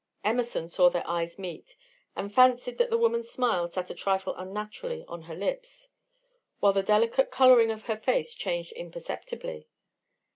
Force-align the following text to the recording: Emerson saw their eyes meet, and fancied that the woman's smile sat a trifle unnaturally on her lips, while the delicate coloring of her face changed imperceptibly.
Emerson 0.23 0.67
saw 0.67 0.89
their 0.89 1.07
eyes 1.07 1.37
meet, 1.37 1.75
and 2.15 2.33
fancied 2.33 2.79
that 2.79 2.89
the 2.89 2.97
woman's 2.97 3.29
smile 3.29 3.71
sat 3.71 3.91
a 3.91 3.93
trifle 3.93 4.33
unnaturally 4.35 5.05
on 5.07 5.21
her 5.21 5.35
lips, 5.35 5.91
while 6.59 6.73
the 6.73 6.81
delicate 6.81 7.29
coloring 7.29 7.69
of 7.69 7.83
her 7.83 7.97
face 7.97 8.33
changed 8.33 8.71
imperceptibly. 8.71 9.67